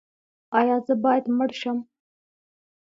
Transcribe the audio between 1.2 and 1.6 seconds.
مړ